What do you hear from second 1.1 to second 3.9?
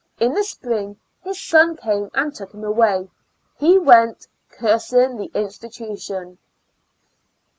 his son came and took him away: he